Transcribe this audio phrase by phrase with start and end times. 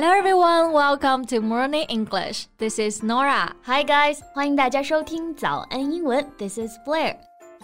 [0.00, 2.46] Hello everyone, welcome to Morning English.
[2.58, 3.52] This is Norah.
[3.64, 6.24] Hi guys, 欢迎大家收听早安英文.
[6.38, 7.16] This is Blair.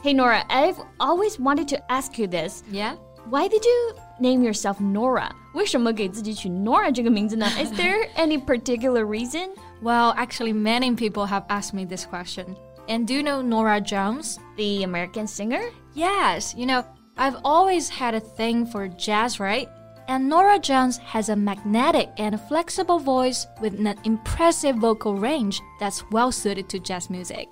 [0.03, 2.65] Hey Norah, I've always wanted to ask you this.
[2.72, 2.97] Yeah.
[3.31, 5.31] Why did you name yourself Norah?
[5.54, 7.47] 为什么给自己取 Norah 这个名字呢?
[7.56, 9.51] Is there any particular reason?
[9.80, 12.56] Well, actually, many people have asked me this question.
[12.88, 14.38] And do you know Norah Jones?
[14.56, 15.71] The American singer?
[15.94, 16.82] Yes, you know,
[17.16, 19.69] I've always had a thing for jazz, right?
[20.06, 26.02] And Norah Jones has a magnetic and flexible voice with an impressive vocal range that's
[26.10, 27.48] well suited to jazz music.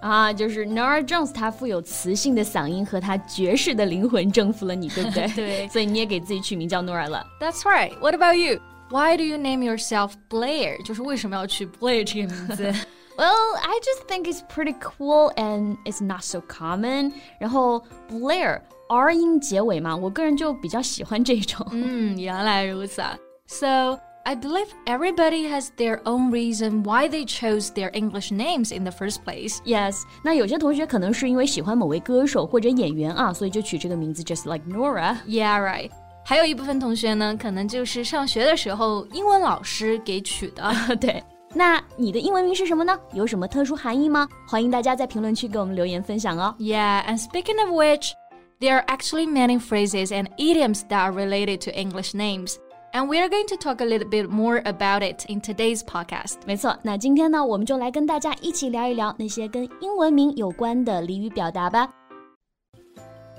[0.00, 5.26] 啊，就是 Norah Jones，她富有磁性的嗓音和她爵士的灵魂征服了你，对不对？
[5.34, 7.26] 对，所以你也给自己取名叫 Norah 了。
[7.40, 7.98] That's right.
[7.98, 8.60] What about you?
[8.90, 10.80] Why do you name yourself Blair？
[10.84, 12.72] 就是为什么要取 Blair 这个名字？
[13.18, 17.12] Well, I just think it's pretty cool and it's not so common.
[17.40, 21.66] 然后 Blair R 音结尾嘛，我个人就比较喜欢这种。
[21.72, 23.18] 嗯，原来如此啊。
[23.48, 28.92] So I believe everybody has their own reason why they chose their English names in the
[28.92, 29.58] first place.
[29.64, 35.16] Yes，那有些同学可能是因为喜欢某位歌手或者演员啊，所以就取这个名字，just like Norah。
[35.26, 35.90] Yeah, right.
[36.24, 40.72] 还有一部分同学呢，可能就是上学的时候英文老师给取的。
[41.00, 41.20] 对。
[41.53, 42.99] 那你的英文名是什么呢？
[43.13, 44.27] 有什么特殊含义吗？
[44.47, 46.55] 欢迎大家在评论区给我们留言分享哦。
[46.57, 48.11] Yeah, and speaking of which,
[48.59, 52.55] there are actually many phrases and idioms that are related to English names.
[52.91, 56.37] And we are going to talk a little bit more about it in today's podcast.
[56.45, 61.89] 没错，那今天呢，我们就来跟大家一起聊一聊那些跟英文名有关的俚语表达吧。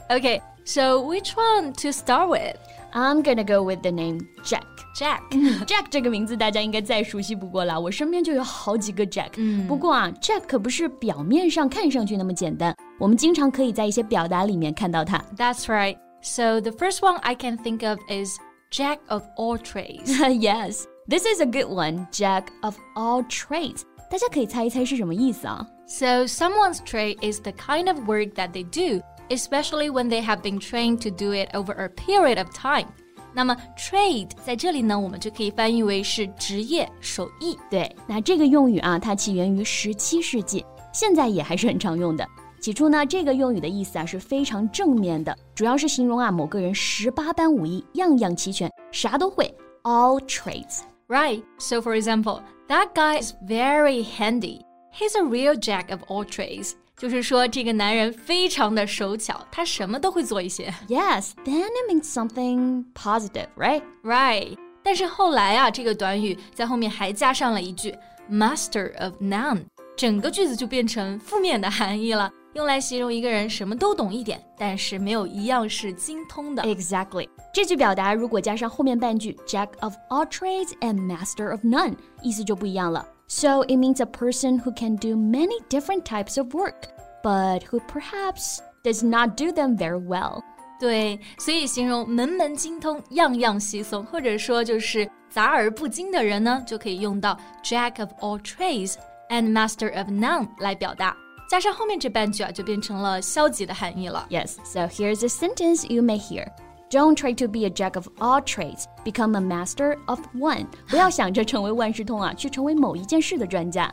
[0.08, 2.56] Okay, so which one to start with?
[2.92, 4.62] I'm gonna go with the name Jack.
[4.94, 5.22] Jack.
[5.66, 9.30] Jack 这个名字大家应该再熟悉不过了，我身边就有好几个 Jack。
[9.36, 15.18] 嗯不过啊，Jack 可不是表面上看上去那么简单，我们经常可以在一些表达里面看到它。
[15.36, 15.96] That's right.
[16.22, 18.38] So the first one I can think of is
[18.70, 20.06] Jack of all trades.
[20.40, 22.06] yes, this is a good one.
[22.12, 23.82] Jack of all trades.
[24.10, 25.66] 大家可以猜一猜是什么意思啊？
[25.86, 30.42] So someone's trade is the kind of work that they do, especially when they have
[30.42, 32.86] been trained to do it over a period of time.
[33.32, 37.58] 那么 trade 在这里呢，我们就可以翻译为是职业、手艺。
[37.68, 42.24] 对，那这个用语啊，它起源于十七世纪，现在也还是很常用的。
[42.60, 50.82] 起初呢，这个用语的意思啊是非常正面的，主要是形容啊某个人十八般武艺，样样齐全，啥都会，all trades。
[51.08, 51.42] Right.
[51.58, 54.60] So for example, that guy is very handy.
[54.92, 56.72] He's a real jack of all trades.
[56.96, 60.72] 就是说，这个男人非常的手巧，他什么都会做一些。
[60.88, 63.82] Yes, then it means something positive, right?
[64.04, 64.56] Right.
[64.84, 67.92] 但是后来啊，这个短语在后面还加上了一句
[68.30, 69.64] master of none，
[69.96, 76.62] 整个句子就变成负面的含义了，用来形容一个人什么都懂一点，但是没有一样是精通的。
[76.62, 77.28] Exactly.
[77.52, 83.04] 这句表达如果加上后面半句 Jack of all trades and master of none，意思就不一样了。
[83.28, 86.88] So it means a person who can do many different types of work,
[87.22, 90.42] but who perhaps does not do them very well.
[90.78, 98.94] 对，所以形容门门精通、样样稀松，或者说就是杂而不精的人呢，就可以用到 Jack of all trades
[99.30, 101.16] and master of none 来表达。
[101.48, 104.26] 加上后面这半句啊，就变成了消极的含义了。
[104.30, 106.46] Yes, so here's a sentence you may hear.
[106.90, 110.66] Don't try to be a jack of all trades, become a master of one.
[110.88, 113.92] 不要想着成为万事通啊，去成为某一件事的专家。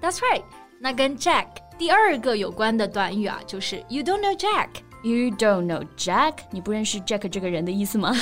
[0.00, 0.42] That's right。
[0.80, 4.68] 那跟 Jack 第二个有关的短语啊，就是 You don't know Jack。
[5.02, 6.34] You don't know Jack？
[6.50, 8.12] 你不认识 Jack 这个人的意思吗？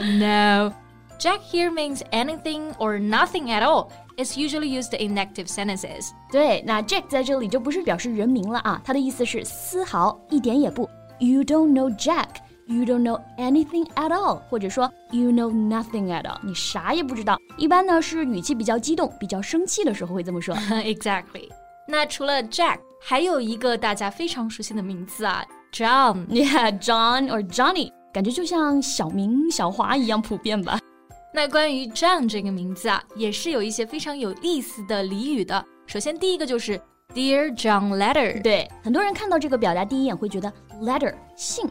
[0.00, 0.72] No.
[1.18, 3.88] Jack here means anything or nothing at all.
[4.16, 6.10] It's usually used in negative sentences.
[6.32, 10.88] 对，那 Jack 在这里就不是表示人名了啊，它的意思是丝毫、一点也不。
[11.18, 12.28] You don't know Jack.
[12.67, 17.37] You don't know anything at all，或者说 You know nothing at all，你啥也不知道。
[17.57, 20.55] 一般呢是语气比较激动、比较生气的时候会这么说。
[20.83, 21.49] exactly.
[21.87, 26.25] 那除了 Jack，还有一个大家非常熟悉的名字啊，John。
[26.29, 30.79] Yeah, John or Johnny，感觉就像小明、小华一样普遍吧。
[31.33, 35.65] 那关于 John 这个名字啊，也是有一些非常有意思的俚语的。
[35.87, 36.79] 首先第一个就是
[37.13, 38.41] Dear John Letter。
[38.41, 41.65] 对，很多人看到这个表达第一眼会觉得 letter 信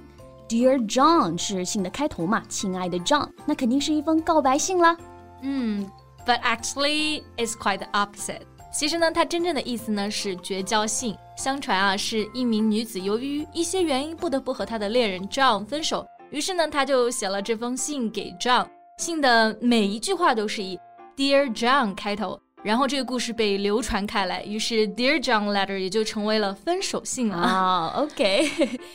[0.51, 4.97] ，Dear John 是信的开头嘛，亲爱的 John，那肯定是一封告白信啦。
[5.43, 5.89] 嗯
[6.27, 8.41] ，but actually it's quite the opposite。
[8.73, 11.17] 其实呢，它真正的意思呢是绝交信。
[11.37, 18.67] 相传啊，是一名女子由于一些原因不得不和她的恋人 John 分手，于是呢，她就写了这封信给 John。
[18.99, 20.79] 信的每一句话都是以
[21.17, 27.94] Dear John 开头，然后这个故事被流传开来，于是 Dear John Letter 也就成为了分手信了。
[27.96, 28.50] Oh, okay.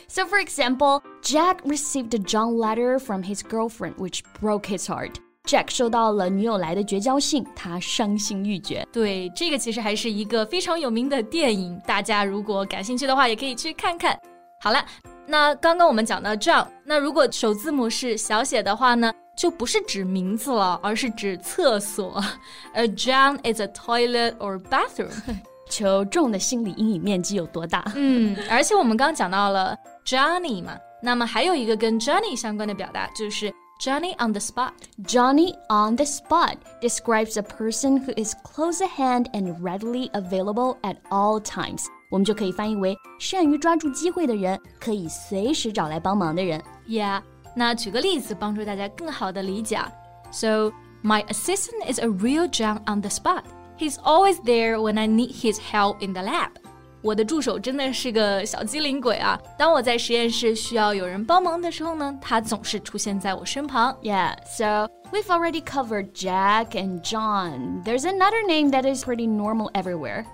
[0.09, 5.15] so, for example, Jack received a John letter from his girlfriend, which broke his heart.
[5.45, 8.85] Jack 收到了女友来的绝交信，他伤心欲绝。
[8.91, 14.19] 对，这个其实还是一个非常有名的电影，大家如果感兴趣的话，也可以去看看。
[14.61, 14.85] 好了，
[15.25, 22.22] 那刚刚我们讲到 John，那如果首字母是小写的话呢， 就不是指名字了，而是指厕所。
[22.72, 25.12] A john is a toilet or bathroom。
[25.68, 27.84] 求重的心理阴影面积有多大？
[27.96, 34.70] 嗯，而且我们刚讲到了 Johnny 嘛，那么还有一个跟 Johnny 相关的表达就是 Johnny on the spot.
[35.04, 40.76] Johnny on the spot describes a person who is close at hand and readily available
[40.82, 41.84] at all times.
[42.10, 46.62] 我们就可以翻译为善于抓住机会的人，可以随时找来帮忙的人。
[46.88, 47.22] Yeah.
[47.55, 49.79] 那举个例子帮助大家更好的理解。
[50.31, 50.71] So
[51.03, 53.43] my assistant is a real John on the spot.
[53.77, 56.51] He's always there when I need his help in the lab.
[57.01, 59.39] 我的助手真的是个小机灵鬼啊！
[59.57, 63.97] 当我在实验室需要有人帮忙的时候呢，他总是出现在我身旁。
[64.03, 67.83] Yeah, so we've already covered Jack and John.
[67.83, 70.25] There's another name that is pretty normal everywhere.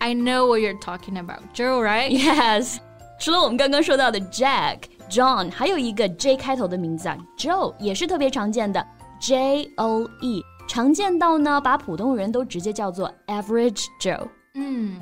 [0.00, 2.10] I know what you're talking about, Joe, right?
[2.10, 2.78] Yes.
[3.20, 8.84] 除了我们刚刚说到的 Jack、 John，还有一个 J 开头的名字啊，Joe 也是特别常见的，
[9.20, 10.42] J O E。
[10.68, 14.26] 常见到呢，把普通人都直接叫做 Average Joe。
[14.54, 15.00] 嗯，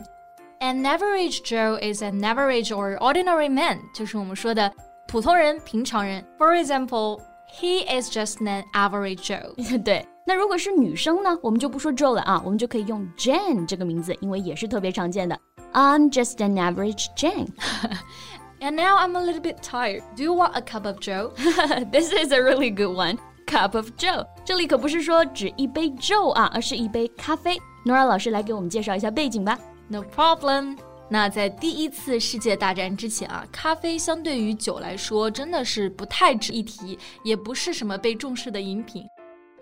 [0.61, 4.71] An average Joe is an average or ordinary man，就是我们说的
[5.09, 6.23] 普通人、平常人。
[6.39, 7.21] For example,
[7.59, 9.83] he is just an average Joe。
[9.83, 15.39] 对，那如果是女生呢，我们就不说 Joe 了 啊，我们就可以用 Jane 这个名字，因为也是特别常见的。
[15.73, 17.49] I'm just an average Jane.
[18.62, 20.04] And now I'm a little bit tired.
[20.16, 21.32] Do you want a cup of Joe?
[21.92, 23.18] this is a really good one
[23.48, 27.58] cup of Joe，这里可不是说指一杯 Joe 啊，而是一杯咖啡。
[27.86, 29.58] Nora 老师来给我们介绍一下背景吧。
[29.88, 30.78] No problem。
[31.08, 39.08] 那在第一次世界大战之前啊，咖啡相对于酒来说真的是不太值一提，也不是什么被重视的饮品。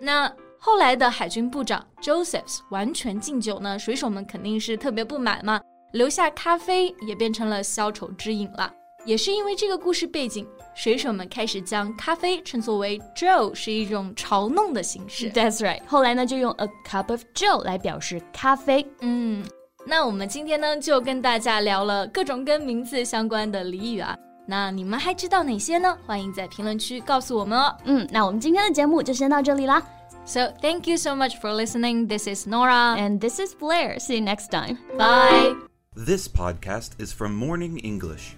[0.00, 5.60] 那后来的海军部长 Josephs 完全禁酒呢，水手们肯定是特别不满嘛，
[5.92, 8.70] 留下咖啡也变成了消愁之饮了。
[9.08, 15.30] 也是因为这个故事背景，水手们开始将咖啡称作为 Joe，是一种嘲弄的形式。
[15.30, 15.80] That's right。
[15.86, 18.86] 后来呢，就用 a cup of Joe 来表示咖啡。
[19.00, 19.42] 嗯，
[19.86, 24.14] 那我们今天呢，就跟大家聊了各种跟名字相关的俚语啊。
[24.46, 25.96] 那你们还知道哪些呢？
[26.04, 27.74] 欢迎在评论区告诉我们哦。
[27.86, 29.82] 嗯，那我们今天的节目就先到这里啦。
[30.26, 32.06] So thank you so much for listening.
[32.06, 33.98] This is Norah and this is Blair.
[33.98, 34.76] See you next time.
[34.98, 35.56] Bye.
[35.96, 38.36] This podcast is from Morning English.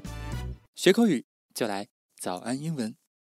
[0.82, 2.96] 学口语就来早安英文。